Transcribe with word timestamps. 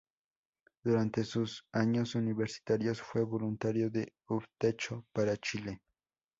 Durante 0.83 1.23
sus 1.23 1.63
años 1.71 2.15
universitarios 2.15 2.99
fue 3.03 3.23
voluntario 3.23 3.91
de 3.91 4.11
Un 4.29 4.43
Techo 4.59 5.05
para 5.13 5.37
Chile. 5.37 5.79